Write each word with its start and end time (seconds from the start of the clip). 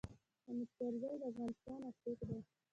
حامد 0.45 0.67
کرزی 0.77 1.07
د 1.19 1.23
افغانستان 1.31 1.79
عاشق 1.87 2.19
دی. 2.27 2.39